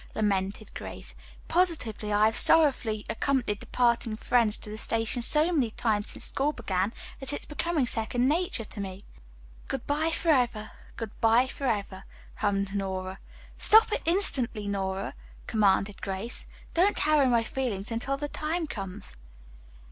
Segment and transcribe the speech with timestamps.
[0.15, 1.13] lamented Grace.
[1.47, 6.53] "Positively I have sorrowfully accompanied departing friends to the station so many times since school
[6.53, 9.03] began that it's becoming second nature to me."
[9.67, 12.05] "Good bye, forever; good bye, forever,"
[12.37, 13.19] hummed Nora.
[13.59, 15.13] "Stop it instantly, Nora,"
[15.45, 16.47] commanded Grace.
[16.73, 19.13] "Don't harrow my feelings until the time comes."